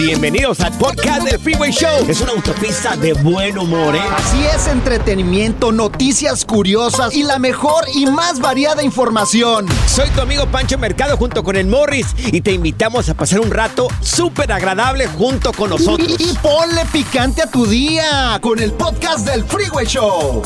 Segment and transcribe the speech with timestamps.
[0.00, 2.06] Bienvenidos al podcast del Freeway Show.
[2.08, 4.00] Es una autopista de buen humor, ¿eh?
[4.16, 9.66] Así es, entretenimiento, noticias curiosas y la mejor y más variada información.
[9.86, 13.50] Soy tu amigo Pancho Mercado junto con el Morris y te invitamos a pasar un
[13.50, 16.16] rato súper agradable junto con nosotros.
[16.18, 20.42] Y, y ponle picante a tu día con el podcast del Freeway Show.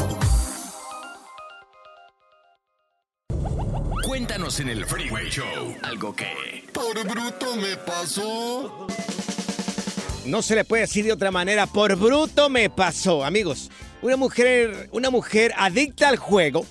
[4.05, 6.65] Cuéntanos en el Freeway Show algo que...
[6.73, 8.89] Por bruto me pasó.
[10.25, 13.71] No se le puede decir de otra manera, por bruto me pasó, amigos.
[14.01, 16.67] Una mujer, una mujer adicta al juego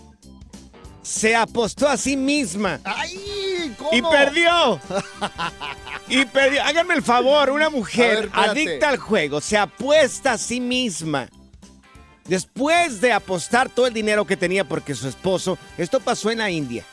[1.01, 3.75] se apostó a sí misma ¡Ay!
[3.77, 3.91] ¿Cómo?
[3.91, 4.79] y perdió.
[6.07, 6.63] y perdió.
[6.63, 11.29] Háganme el favor, una mujer ver, adicta al juego se apuesta a sí misma.
[12.27, 16.49] Después de apostar todo el dinero que tenía porque su esposo, esto pasó en la
[16.49, 16.85] India.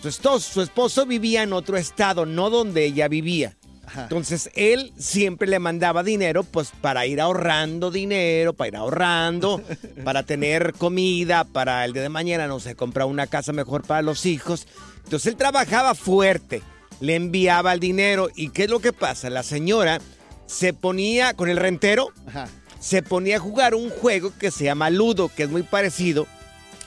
[0.00, 3.54] Su esposo, su esposo vivía en otro estado, no donde ella vivía.
[3.96, 9.62] Entonces él siempre le mandaba dinero pues para ir ahorrando dinero, para ir ahorrando,
[10.04, 14.02] para tener comida, para el día de mañana, no sé, comprar una casa mejor para
[14.02, 14.66] los hijos.
[15.04, 16.62] Entonces él trabajaba fuerte,
[17.00, 19.30] le enviaba el dinero y ¿qué es lo que pasa?
[19.30, 20.00] La señora
[20.46, 22.48] se ponía con el rentero, Ajá.
[22.80, 26.26] se ponía a jugar un juego que se llama Ludo, que es muy parecido.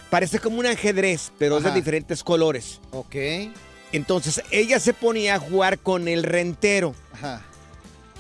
[0.09, 2.81] Parece como un ajedrez, pero es de diferentes colores.
[2.91, 3.15] Ok.
[3.91, 6.93] Entonces ella se ponía a jugar con el rentero.
[7.13, 7.41] Ajá.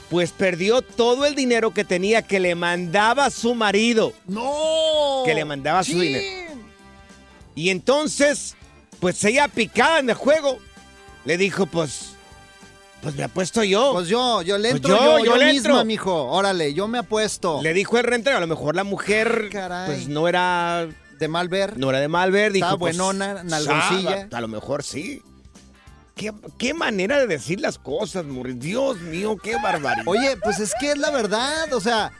[0.09, 4.13] Pues perdió todo el dinero que tenía que le mandaba su marido.
[4.27, 5.21] ¡No!
[5.25, 6.53] Que le mandaba su dinero.
[7.53, 8.55] Y entonces,
[8.99, 10.57] pues ella picada en el juego,
[11.25, 12.13] le dijo, pues,
[13.03, 13.91] pues me apuesto yo.
[13.93, 15.85] Pues yo, yo le Pues entro yo, yo, yo yo, le misma, entro.
[15.85, 16.23] mijo.
[16.31, 17.61] Órale, yo me apuesto.
[17.61, 19.85] le dijo el rentero, a lo mejor la mujer, Caray.
[19.93, 20.87] pues no era,
[21.19, 21.77] De mal ver.
[21.77, 22.51] no era de mal ver.
[22.51, 24.21] Dijo, pues, buenona, nalgoncilla.
[24.21, 25.21] sabe, A lo mejor sí.
[26.57, 28.59] ¿Qué, manera de decir las cosas, Morris.
[28.59, 30.05] Dios mío, qué barbaridad.
[30.05, 32.11] Oye, pues es que es la verdad, o sea,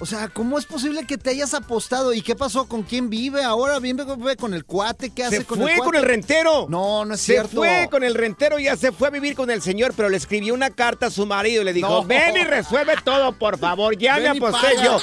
[0.00, 2.12] o sea, ¿cómo es posible que te hayas apostado?
[2.14, 2.66] ¿Y qué pasó?
[2.66, 3.78] ¿Con quién vive ahora?
[3.80, 4.04] ¿Vive
[4.36, 5.10] con el cuate?
[5.10, 5.98] ¿Qué hace se con fue el con cuate?
[5.98, 6.66] el rentero.
[6.68, 7.56] No, no es Se cierto.
[7.56, 10.54] fue con el rentero, ya se fue a vivir con el señor, pero le escribió
[10.54, 12.04] una carta a su marido y le dijo, No.
[12.04, 14.84] ven y resuelve todo, por favor, ya Ven me y aposté paga".
[14.84, 14.98] yo.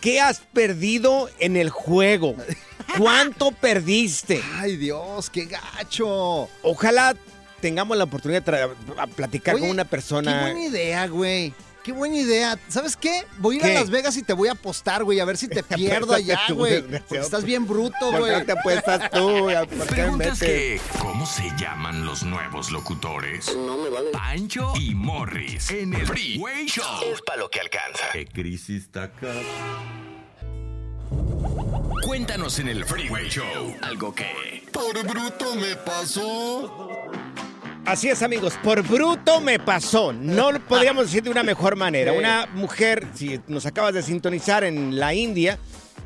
[0.00, 2.34] ¿Qué has perdido en el juego?
[2.98, 4.42] ¿Cuánto perdiste?
[4.54, 6.48] Ay, Dios, qué gacho.
[6.62, 7.14] Ojalá
[7.60, 10.40] tengamos la oportunidad de a platicar Oye, con una Qué persona.
[10.42, 11.52] buena idea, güey.
[11.82, 12.58] Qué buena idea.
[12.68, 13.24] ¿Sabes qué?
[13.38, 13.76] Voy a ir ¿Qué?
[13.76, 16.38] a Las Vegas y te voy a apostar, güey, a ver si te pierdo allá,
[16.50, 16.82] güey.
[16.82, 18.38] Porque estás bien bruto, ¿Por güey.
[18.40, 19.18] qué te apuestas tú?
[19.78, 20.38] ¿Por qué Preguntas metes?
[20.40, 23.56] que, ¿cómo se llaman los nuevos locutores?
[23.56, 24.10] No me vale.
[24.10, 26.84] Pancho y Morris en el Freeway Show.
[27.14, 28.04] Es para lo que alcanza.
[28.12, 29.32] ¿Qué crisis está acá?
[32.04, 34.68] Cuéntanos en el Freeway Show algo que...
[34.72, 36.89] Por bruto me pasó.
[37.90, 38.54] Así es, amigos.
[38.62, 40.12] Por bruto me pasó.
[40.12, 42.12] No lo podríamos decir de una mejor manera.
[42.12, 45.58] Una mujer, si nos acabas de sintonizar en la India,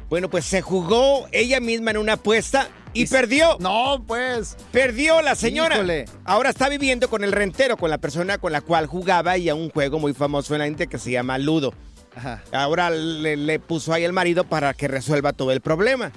[0.08, 3.58] bueno, pues se jugó ella misma en una apuesta y perdió.
[3.60, 4.56] No, pues.
[4.72, 5.74] Perdió la señora.
[5.74, 6.06] Híjole.
[6.24, 9.54] Ahora está viviendo con el rentero, con la persona con la cual jugaba y a
[9.54, 11.74] un juego muy famoso en la India que se llama Ludo.
[12.16, 12.42] Ajá.
[12.52, 16.12] Ahora le, le puso ahí el marido para que resuelva todo el problema.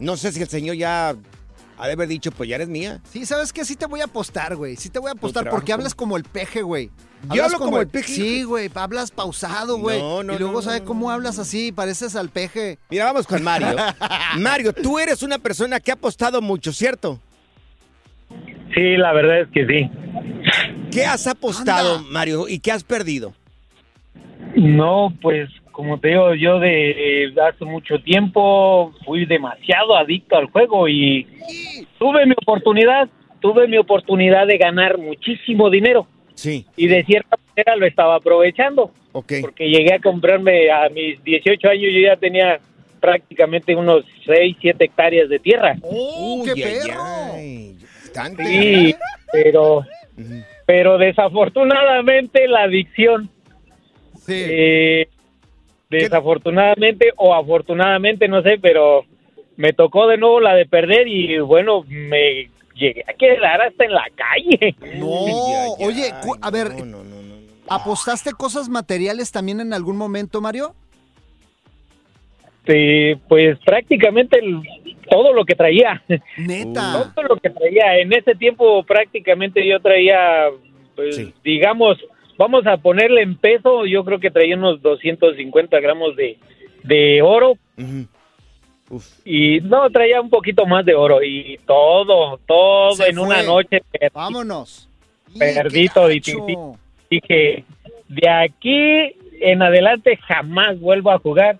[0.00, 1.14] No sé si el señor ya
[1.78, 3.00] ha de haber dicho, pues ya eres mía.
[3.10, 3.64] Sí, ¿sabes qué?
[3.64, 4.76] Sí te voy a apostar, güey.
[4.76, 6.90] Sí te voy a apostar porque hablas como el peje, güey.
[7.24, 8.12] ¿Yo Hablas hablo como el peje?
[8.12, 8.70] Sí, güey.
[8.74, 10.00] Hablas pausado, güey.
[10.00, 11.72] No, no, Y luego, no, ¿sabes no, cómo hablas así?
[11.72, 12.78] Pareces al peje.
[12.90, 13.76] Mira, vamos con Mario.
[14.38, 17.20] Mario, tú eres una persona que ha apostado mucho, ¿cierto?
[18.74, 19.90] Sí, la verdad es que sí.
[20.90, 22.10] ¿Qué has apostado, Anda.
[22.10, 23.34] Mario, y qué has perdido?
[24.54, 30.88] No, pues como te digo, yo de hace mucho tiempo fui demasiado adicto al juego
[30.88, 31.26] y
[31.98, 37.76] tuve mi oportunidad, tuve mi oportunidad de ganar muchísimo dinero Sí, y de cierta manera
[37.76, 39.34] lo estaba aprovechando ok.
[39.42, 42.58] porque llegué a comprarme a mis 18 años yo ya tenía
[42.98, 45.76] prácticamente unos 6, 7 hectáreas de tierra.
[45.82, 47.00] ¡Oh, Uy, qué ay, perro!
[47.34, 48.44] ay, bastante.
[48.46, 48.94] Sí,
[49.30, 49.84] pero
[50.64, 53.28] pero desafortunadamente la adicción
[54.26, 54.32] Sí.
[54.34, 55.08] Eh,
[55.90, 59.04] desafortunadamente o afortunadamente, no sé, pero
[59.56, 63.92] me tocó de nuevo la de perder y bueno, me llegué a quedar hasta en
[63.92, 64.74] la calle.
[64.98, 65.06] No,
[65.78, 67.46] oye, ay, a ver, no, no, no, no, no.
[67.68, 70.74] ¿apostaste cosas materiales también en algún momento, Mario?
[72.66, 74.60] Sí, pues prácticamente el-
[75.08, 76.02] todo lo que traía,
[76.36, 77.12] Neta.
[77.14, 77.98] todo lo que traía.
[77.98, 80.48] En ese tiempo prácticamente yo traía,
[80.96, 81.32] pues, Sí.
[81.44, 81.96] digamos,
[82.38, 86.38] vamos a ponerle en peso, yo creo que traía unos 250 gramos de,
[86.84, 87.54] de oro.
[88.88, 89.04] Uf.
[89.24, 93.80] y no, traía un poquito más de oro y todo, todo Se en una noche.
[93.90, 94.14] perdí.
[94.14, 94.88] Vámonos.
[95.34, 96.46] Y, Perdí toditito.
[96.46, 96.78] gacho.
[97.10, 97.64] Dije,
[98.08, 101.58] de aquí en adelante jamás vuelvo a jugar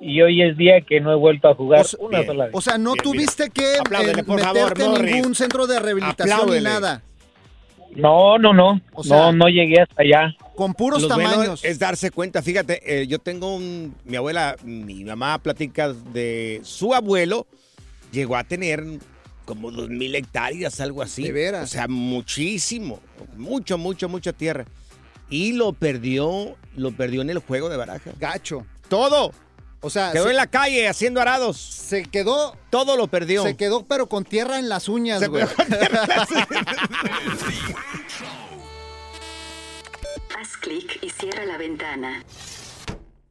[0.00, 2.26] y hoy es día que no he vuelto a jugar O sea, una bien.
[2.30, 2.54] sola vez.
[2.54, 5.14] O sea, no Bien, tuviste que eh, favor, meterte en Morris.
[5.16, 6.58] ningún centro de rehabilitación Apláudele.
[6.60, 7.02] ni nada.
[7.94, 10.36] No, no, no, O sea- no, no llegué hasta allá.
[10.54, 11.64] Con puros tamaños.
[11.64, 16.94] es darse cuenta, fíjate, eh, yo tengo un, mi abuela, mi mamá platica de su
[16.94, 17.46] abuelo,
[18.12, 18.84] llegó a tener
[19.44, 21.22] como dos mil hectáreas, algo así.
[21.22, 21.64] ¿De veras?
[21.64, 23.00] O sea, muchísimo,
[23.36, 24.64] mucho, mucho, mucha tierra.
[25.30, 28.10] Y lo perdió, lo perdió en el juego de baraja.
[28.18, 28.66] Gacho.
[28.88, 29.32] Todo.
[29.80, 31.56] O sea, Quedó se, en la calle haciendo arados.
[31.56, 33.42] se quedó, Todo lo perdió.
[33.44, 35.44] se quedó, pero con tierra en las uñas, Se güey.
[40.40, 42.24] Haz clic y cierra la ventana.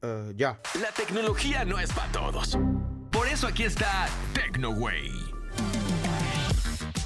[0.02, 0.60] Eh, ya.
[0.82, 2.58] La tecnología no es para todos.
[3.12, 5.10] Por eso aquí está TecnoWay.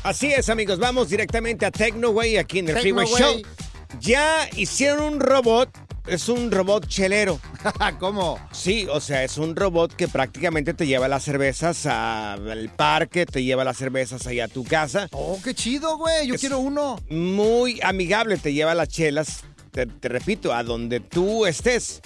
[0.04, 0.80] Así es, amigos.
[0.80, 3.08] Vamos directamente a TecnoWay aquí en el Freeway.
[3.08, 3.42] Show.
[4.00, 5.70] Ya hicieron un robot.
[6.07, 7.39] Es un robot chelero.
[8.00, 8.39] ¿Cómo?
[8.51, 13.44] Sí, o sea, es un robot que prácticamente te lleva las cervezas al parque, te
[13.44, 15.07] lleva las cervezas allá a tu casa.
[15.11, 16.28] Oh, qué chido, güey.
[16.28, 16.99] Yo Es- quiero uno.
[17.09, 22.02] Muy amigable, te lleva las chelas, te, te repito, a donde tú estés.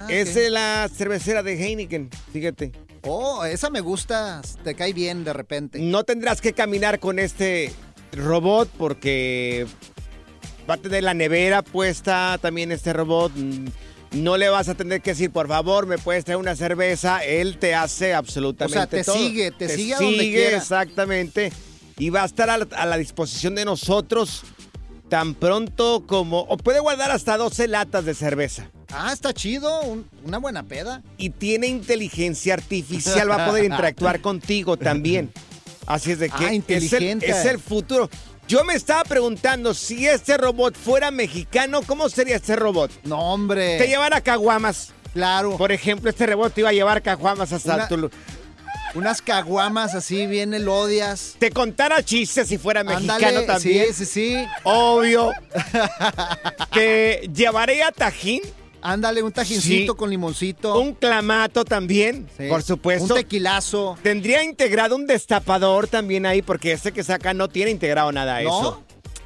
[0.00, 2.72] Ah, es de la cervecera de Heineken, fíjate.
[3.02, 4.42] Oh, esa me gusta.
[4.62, 5.78] Te cae bien de repente.
[5.80, 7.72] No tendrás que caminar con este
[8.12, 9.66] robot porque
[10.68, 13.32] va a tener la nevera puesta también este robot.
[13.34, 13.66] Mm,
[14.12, 17.24] No le vas a tener que decir, por favor, me puedes traer una cerveza.
[17.24, 19.16] Él te hace absolutamente O sea, te todo.
[19.16, 20.56] sigue, te sigue a donde quiera.
[20.58, 21.50] exactamente.
[21.98, 24.42] Y va a estar a la, a la disposición de nosotros
[25.08, 26.40] tan pronto como...
[26.40, 28.70] O puede guardar hasta 12 latas de cerveza.
[28.92, 29.80] Ah, está chido.
[29.82, 31.02] un- una buena peda.
[31.16, 35.32] y tiene inteligencia artificial, va a poder interactuar contigo también.
[35.86, 38.08] Así es de que Ah, es, el, es el futuro.
[38.52, 42.90] Yo me estaba preguntando si este robot fuera mexicano, ¿cómo sería este robot?
[43.04, 43.78] No, hombre.
[43.78, 44.92] Te llevara caguamas.
[45.14, 45.56] Claro.
[45.56, 48.10] Por ejemplo, este robot te iba a llevar caguamas hasta Una-
[48.94, 51.36] Unas caguamas así bien elodias.
[51.38, 53.86] Te contara chistes si fuera mexicano Ándale, también.
[53.94, 54.46] Sí, sí, sí.
[54.64, 55.32] Obvio.
[56.74, 58.42] que llevaría tajín,
[58.82, 59.96] Ándale, un tajincito Sí.
[59.98, 60.78] con limoncito.
[60.80, 62.48] un clamato también, Sí.
[62.48, 63.14] por supuesto.
[63.14, 63.96] Un tequilazo.
[64.02, 68.58] Tendría integrado un destapador también ahí, porque este que saca no tiene integrado nada ¿No?
[68.60, 68.82] eso.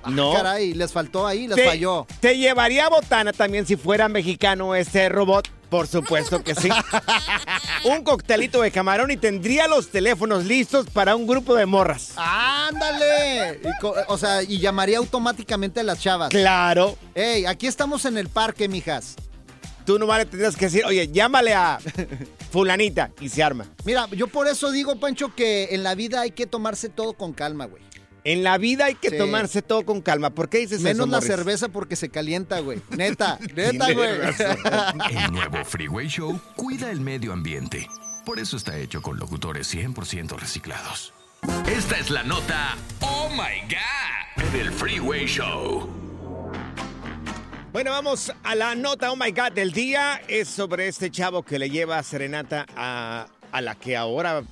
[0.09, 0.33] No.
[0.35, 2.07] Caray, les faltó ahí, les Te, falló.
[2.21, 5.49] te llevaría botana también si fuera mexicano este robot.
[5.69, 6.69] Por supuesto que sí.
[7.85, 12.13] un coctelito de camarón y tendría los teléfonos listos para un grupo de morras.
[12.17, 13.61] ¡Ándale!
[13.65, 16.29] Y o sea, y llamaría automáticamente a las chavas.
[16.31, 16.97] Claro.
[17.17, 19.17] Ey, aquí estamos en el parque, mijas.
[19.87, 21.78] Tú nomás le tendrías que decir, oye, llámale a
[22.50, 23.66] fulanita y se arma.
[23.85, 27.33] Mira, yo por eso digo, Pancho, que en la vida hay que tomarse todo con
[27.33, 27.83] calma, güey.
[28.25, 29.19] En la vida hay que Sí.
[29.19, 30.31] tomarse todo con calma.
[30.31, 31.28] ¿Por qué dices Menos eso, la Morris?
[31.28, 32.81] cerveza porque se calienta, güey.
[32.90, 34.11] Neta, neta, güey.
[35.11, 37.88] El nuevo Freeway Show cuida el medio ambiente.
[38.25, 41.12] Por eso está hecho con locutores 100% reciclados.
[41.69, 45.88] Esta es la nota Oh My God en el Freeway Show.
[47.76, 50.23] Bueno, vamos a la nota, oh my God, del día.
[50.28, 54.42] Es sobre este chavo que le lleva serenata a, a la que ahora...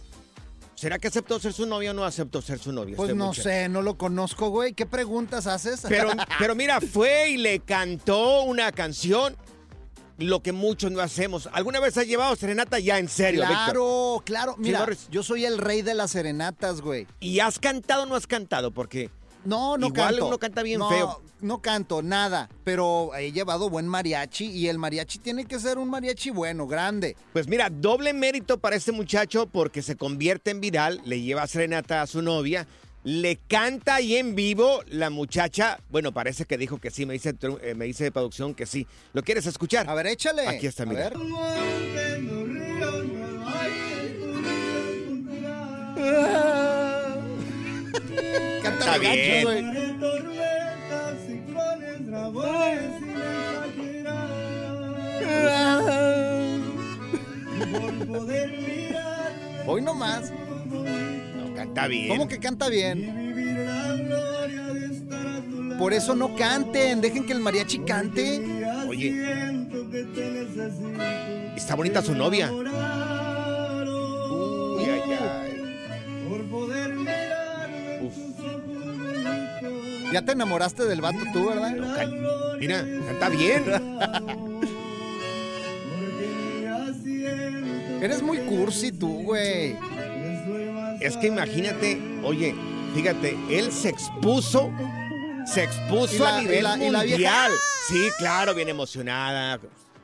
[0.75, 2.97] ¿Será que aceptó ser su novia o no aceptó ser su novia?
[2.97, 3.49] Pues este no muchacho?
[3.49, 4.75] sé, no lo conozco, güey.
[4.75, 5.87] ¿Qué preguntas haces?
[5.89, 9.35] Pero, pero mira, fue y le cantó una canción,
[10.19, 11.49] lo que muchos no hacemos.
[11.55, 13.43] ¿Alguna vez has llevado serenata ya en serio?
[13.47, 14.55] Claro, claro.
[14.59, 17.07] Mira, yo soy el rey de las serenatas, güey.
[17.21, 18.71] ¿Y has cantado o no has cantado?
[18.71, 19.09] Porque
[19.45, 20.27] No, no Igual canto.
[20.29, 21.23] uno canta bien No, feo.
[21.41, 22.49] No canto, nada.
[22.65, 27.17] Pero he llevado buen mariachi y el mariachi tiene que ser un mariachi bueno, grande.
[27.33, 32.01] Pues mira, doble mérito para este muchacho porque se convierte en viral, le lleva serenata
[32.01, 32.67] a su novia,
[33.03, 37.35] le canta ahí en vivo la muchacha, bueno, parece que dijo que sí, me dice,
[37.61, 38.87] eh, me dice de producción que sí.
[39.13, 39.87] ¿Lo quieres escuchar?
[39.91, 40.47] A ver, échale.
[40.49, 41.11] Aquí está, A mira.
[41.11, 41.19] ver.
[48.65, 49.45] Canta Está bien.
[49.45, 49.65] güey.
[59.67, 60.31] Hoy nomás.
[60.31, 62.09] No, canta bien.
[62.09, 63.25] ¿Cómo que canta bien?
[65.79, 68.41] Por eso no canten, dejen que el mariachi cante.
[68.89, 69.13] Oye,
[71.57, 72.51] está bonita su novia.
[80.15, 81.71] Ya te enamoraste del vato tú, ¿verdad?
[81.73, 83.65] no, can- mira, canta bien.
[88.01, 89.77] Eres muy cursi tú, güey.
[91.01, 92.55] Es que imagínate, oye,
[92.95, 94.71] fíjate, él se expuso,
[95.47, 96.93] se expuso ¿Y la- a nivel la- vieja?
[97.11, 97.51] mundial.
[97.89, 99.59] Sí, claro, bien emocionada.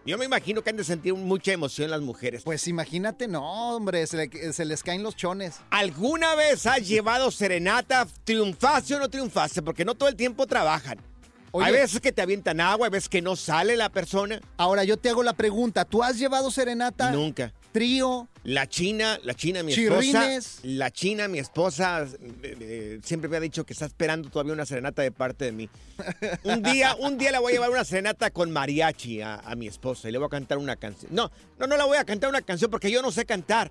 [0.06, 2.42] Yo me imagino que han de sentir mucha emoción las mujeres.
[2.42, 5.56] Pues imagínate, no, hombre, se, le- se les caen los chones.
[5.70, 8.06] ¿Alguna vez has llevado serenata?
[8.24, 9.60] ¿Triunfaste o no triunfaste?
[9.62, 10.98] Porque no todo el tiempo trabajan.
[11.52, 11.66] Oye.
[11.66, 14.40] Hay veces que te avientan agua, hay veces que no sale la persona.
[14.56, 17.10] Ahora yo te hago la pregunta, ¿tú has llevado serenata?
[17.10, 17.52] Nunca.
[17.72, 18.28] Trío.
[18.42, 20.46] La china, la china, mi Chirrines.
[20.46, 20.60] esposa.
[20.64, 24.66] La china, mi esposa, eh, eh, siempre me ha dicho que está esperando todavía una
[24.66, 25.68] serenata de parte de mí.
[26.44, 29.66] Un día, un día le voy a llevar una serenata con mariachi a, a mi
[29.68, 31.14] esposa y le voy a cantar una canción.
[31.14, 33.70] No, no, no la voy a cantar una canción porque yo no sé cantar.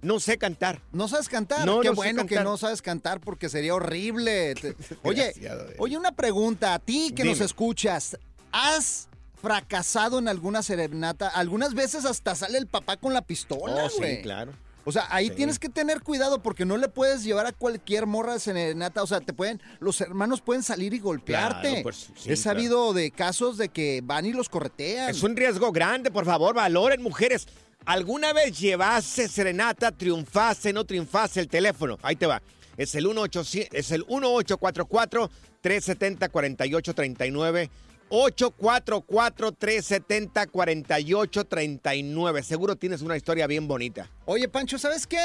[0.00, 0.80] No sé cantar.
[0.92, 1.66] ¿No sabes cantar?
[1.66, 4.54] No, Qué no sé bueno que no sabes cantar porque sería horrible.
[4.60, 5.74] Te- Oye, Desgraciado, eh.
[5.78, 6.72] oye, una pregunta.
[6.74, 7.46] A ti que nos Dime.
[7.46, 8.16] escuchas,
[8.52, 9.07] ¿has
[9.40, 11.28] fracasado en alguna serenata?
[11.28, 14.16] Algunas veces hasta sale el papá con la pistola, Oh, güey.
[14.16, 14.52] sí, claro.
[14.84, 15.34] O sea, ahí Sí.
[15.34, 19.02] tienes que tener cuidado porque no le puedes llevar a cualquier morra de serenata.
[19.02, 21.68] O sea, te pueden, los hermanos pueden salir y golpearte.
[21.68, 25.10] Claro, pues, sí, He sabido de casos de que van y los corretean.
[25.10, 27.46] Es un riesgo grande, por favor, valoren, mujeres.
[27.84, 31.98] ¿Alguna vez llevaste serenata, triunfaste, no triunfaste el teléfono?
[32.02, 32.40] Ahí te va.
[32.78, 35.28] Es el 1800 es el 1844
[35.60, 37.70] 370 4839
[38.10, 44.10] 844 370 4839 Seguro tienes una historia bien bonita.
[44.24, 45.18] Oye, Pancho, ¿sabes qué?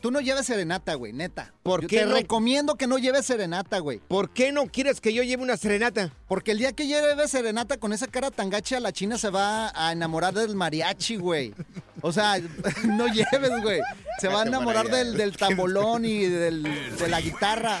[0.00, 1.52] Tú no lleves serenata, güey, neta.
[1.62, 2.14] ¿Por Yo qué Te no?
[2.14, 3.98] recomiendo que no lleves serenata, güey.
[4.06, 6.12] ¿Por qué no quieres que yo lleve una serenata?
[6.28, 9.72] Porque el día que lleves serenata con esa cara tan gacha, la china se va
[9.74, 11.52] a enamorar del mariachi, güey.
[12.00, 12.38] O sea,
[12.84, 13.80] no lleves, güey.
[14.20, 16.62] Se va a enamorar del, del tambolón y del-
[16.96, 17.80] de la guitarra.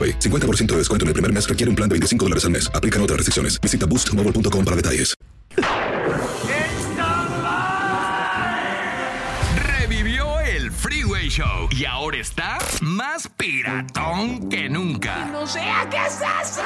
[0.00, 0.18] AroPay.
[0.18, 2.70] 50% de descuento en el primer mes requiere un plan de 25 dólares al mes.
[2.72, 3.60] Aplican otras restricciones.
[3.60, 5.14] Visita boostmobile.com para detalles.
[9.56, 15.26] Revivió el Freeway Show y ahora está más piratón que nunca.
[15.26, 16.62] ¡No sea qué es eso!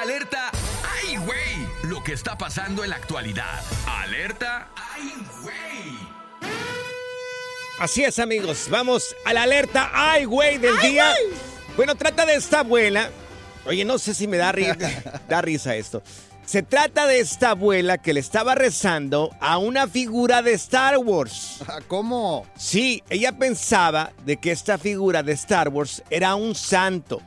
[0.00, 0.50] Alerta,
[0.82, 1.66] ¡ay, güey!
[1.84, 3.62] Lo que está pasando en la actualidad.
[3.86, 6.14] Alerta, ¡ay, güey!
[7.78, 8.68] Así es, amigos.
[8.70, 9.90] Vamos a la alerta.
[9.92, 10.58] ¡Ay, güey!
[10.58, 11.12] del día.
[11.76, 13.10] Bueno, trata de esta abuela.
[13.66, 14.76] Oye, no sé si me da, ri-
[15.28, 16.02] da risa esto.
[16.46, 21.60] Se trata de esta abuela que le estaba rezando a una figura de Star Wars.
[21.88, 22.46] ¿Cómo?
[22.56, 27.22] Sí, ella pensaba de que esta figura de Star Wars era un santo.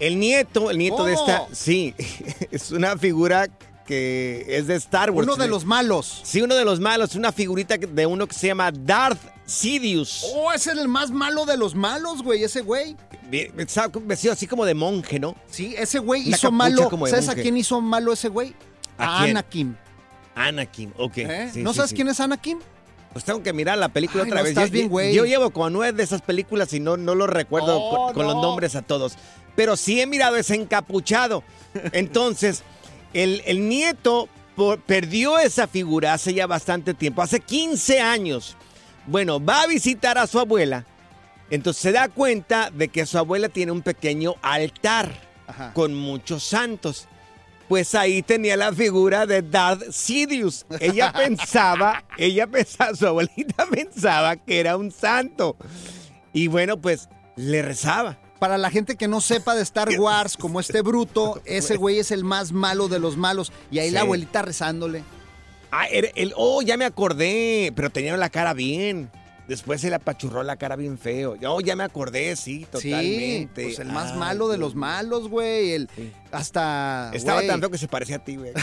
[0.00, 1.94] El nieto, el nieto de esta, sí,
[2.50, 3.46] es una figura
[3.86, 5.28] que es de Star Wars.
[5.28, 6.22] Uno de los malos.
[6.24, 10.24] Sí, uno de los malos, una figurita de uno que se llama Darth Sidious.
[10.34, 12.96] Oh, ese es el más malo de los malos, güey, ese güey.
[13.32, 15.34] Estaba vestido así como de monje, ¿no?
[15.50, 16.90] Sí, ese güey Una hizo malo.
[17.06, 18.54] ¿Sabes a quién hizo malo ese güey?
[18.98, 19.22] ¿A A?
[19.24, 19.76] Anakin.
[20.34, 21.18] Anakin, ok.
[21.18, 21.50] ¿Eh?
[21.52, 21.96] Sí, ¿No sí, sabes sí.
[21.96, 22.58] quién es Anakin?
[23.12, 24.50] Pues tengo que mirar la película Ay, otra no, vez.
[24.50, 25.14] estás yo, bien, güey.
[25.14, 28.26] yo llevo como nueve de esas películas y no, no lo recuerdo Oh, con, con
[28.26, 28.42] los no.
[28.42, 29.14] nombres a todos.
[29.54, 31.44] Pero sí he mirado ese encapuchado.
[31.92, 32.62] Entonces,
[33.12, 38.56] el, el nieto por- perdió esa figura hace ya bastante tiempo, hace 15 años.
[39.06, 40.84] Bueno, va a visitar a su abuela.
[41.50, 45.12] Entonces se da cuenta de que su abuela tiene un pequeño altar
[45.74, 47.06] con muchos santos.
[47.68, 50.66] Pues ahí tenía la figura de Darth Sidious.
[50.80, 55.56] Ella pensaba, ella pensaba, su abuelita pensaba que era un santo.
[56.32, 58.18] Y bueno, pues le rezaba.
[58.38, 62.10] Para la gente que no sepa de Star Wars, como este bruto, ese güey es
[62.10, 63.52] el más malo de los malos.
[63.70, 65.02] Y ahí la abuelita rezándole.
[65.70, 69.10] Ah, el, oh, ya me acordé, pero tenía la cara bien.
[69.48, 71.36] Después se le apachurró la cara bien feo.
[71.46, 73.62] Oh, ya me acordé, sí, totalmente.
[73.62, 75.72] Sí, pues el más malo de los malos, güey.
[75.72, 75.90] El,
[76.32, 77.10] Hasta.
[77.12, 77.48] Estaba güey.
[77.48, 78.52] tan feo que se parecía a ti, güey.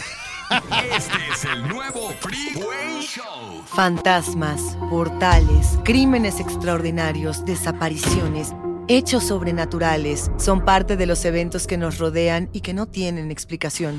[0.94, 3.63] Este es el nuevo Freeway Show.
[3.67, 8.50] Fantasmas, portales, crímenes extraordinarios, desapariciones,
[8.89, 13.98] hechos sobrenaturales son parte de los eventos que nos rodean y que no tienen explicación.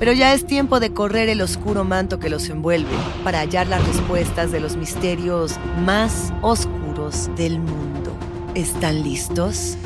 [0.00, 2.90] Pero ya es tiempo de correr el oscuro manto que los envuelve
[3.22, 8.10] para hallar las respuestas de los misterios más oscuros del mundo.
[8.54, 9.76] ¿Están listos?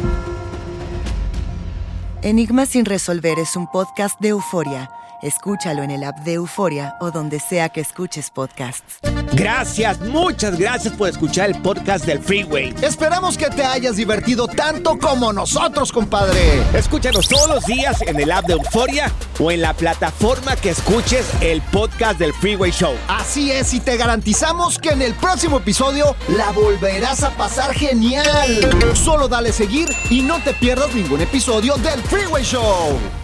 [2.22, 4.88] Enigma sin resolver es un podcast de euforia.
[5.24, 8.98] Escúchalo en el app de Euforia o donde sea que escuches podcasts.
[9.32, 12.74] Gracias, muchas gracias por escuchar el podcast del Freeway.
[12.82, 16.62] Esperamos que te hayas divertido tanto como nosotros, compadre.
[16.74, 19.10] Escúchanos todos los días en el app de Euforia
[19.40, 22.94] o en la plataforma que escuches el podcast del Freeway Show.
[23.08, 28.60] Así es, y te garantizamos que en el próximo episodio la volverás a pasar genial.
[28.94, 33.23] Solo dale seguir y no te pierdas ningún episodio del Freeway Show.